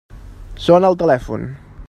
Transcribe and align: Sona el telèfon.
Sona 0.67 0.91
el 0.93 0.99
telèfon. 1.03 1.47